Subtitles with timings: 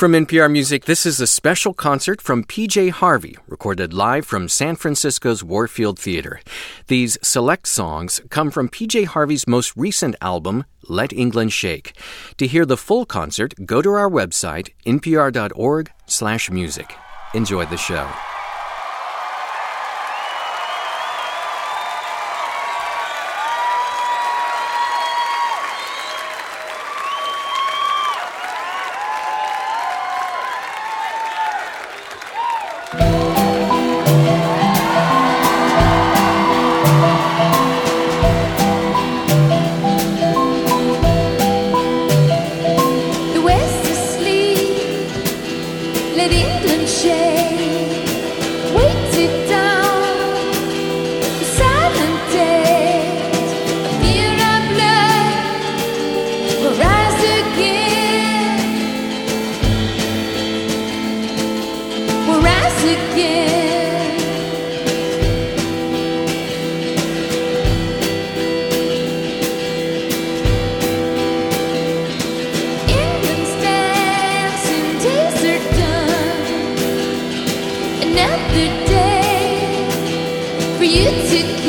[0.00, 4.76] From NPR Music, this is a special concert from PJ Harvey, recorded live from San
[4.76, 6.40] Francisco's Warfield Theater.
[6.86, 11.92] These select songs come from PJ Harvey's most recent album, Let England Shake.
[12.38, 16.94] To hear the full concert, go to our website, npr.org/music.
[17.34, 18.08] Enjoy the show.
[81.12, 81.59] It murder.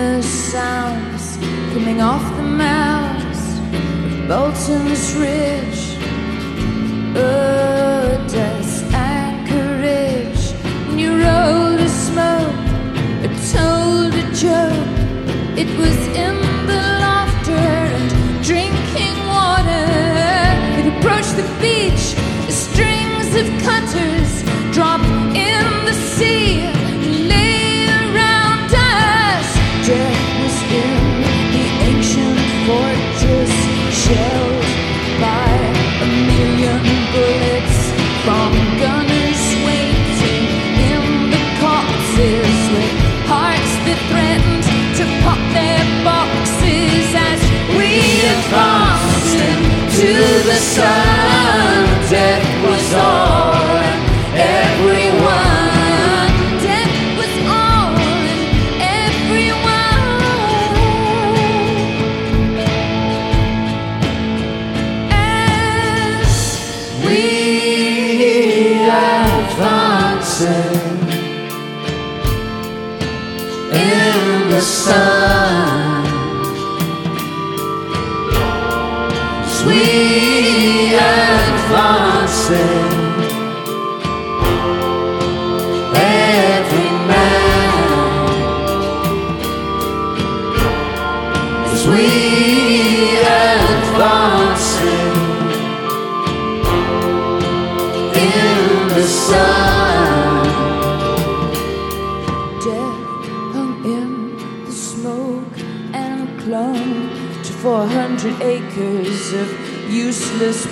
[0.00, 1.36] the sounds
[1.72, 5.82] coming off the mouths of Bolton's Ridge.
[7.16, 10.44] Oh, dust anchorage.
[10.88, 12.64] And you rolled a smoke,
[13.20, 14.96] but told a joke.
[15.62, 16.39] It was in.
[50.20, 53.54] the sun, death was all
[54.34, 55.70] everyone.
[56.62, 57.94] Death was all
[59.00, 59.96] everyone.
[65.10, 66.30] As
[67.06, 67.20] we
[73.72, 75.09] in the sun.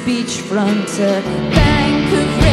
[0.08, 1.20] beachfront a
[1.54, 2.47] Bank of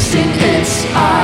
[0.00, 1.19] woman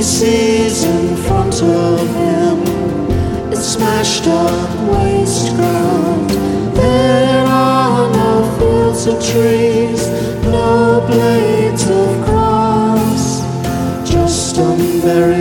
[0.00, 6.30] He sees in front of him its smashed up waste ground.
[6.74, 10.08] There are no fields of trees,
[10.44, 13.42] no blades of grass,
[14.10, 15.39] just unburied.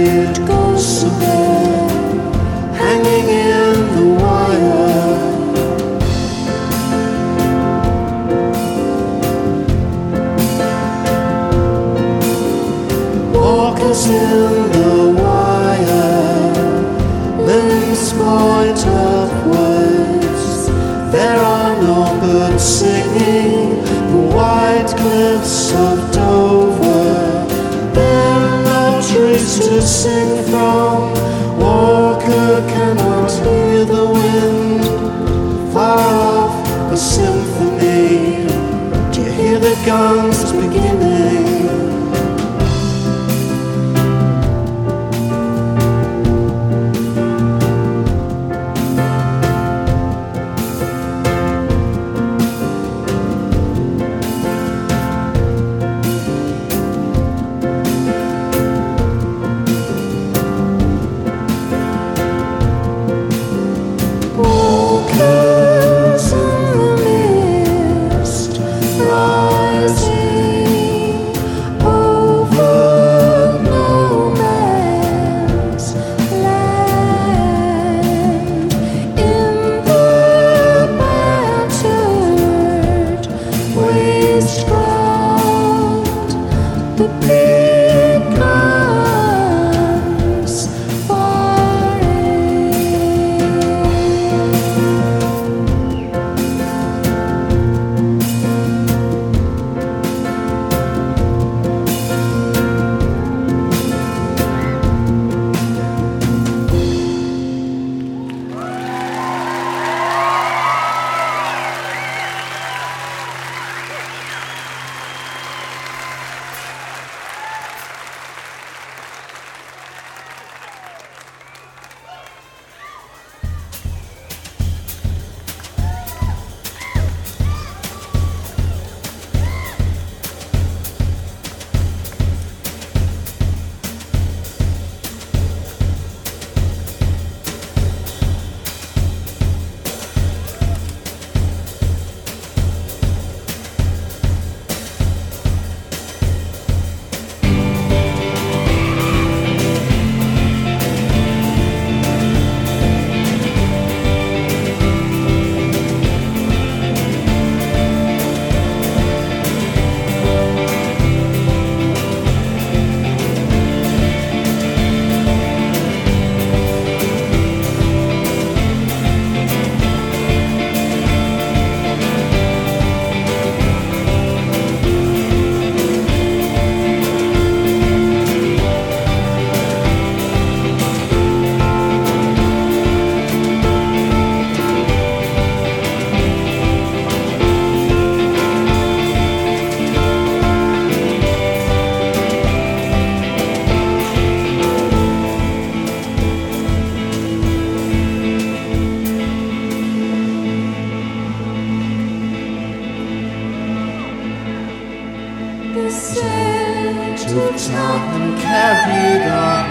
[207.69, 209.68] someone carried on.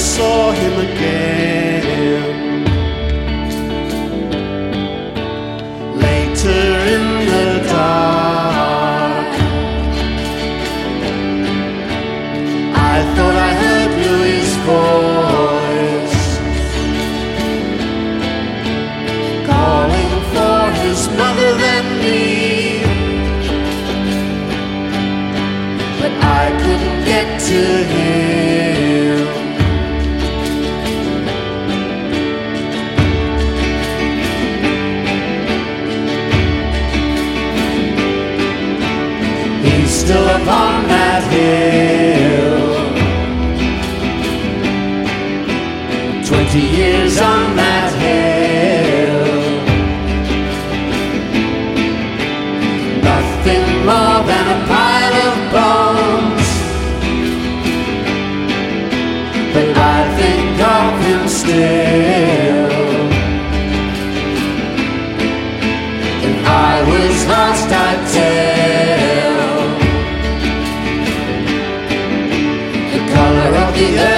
[0.00, 2.39] Saw him again.
[73.82, 74.09] Of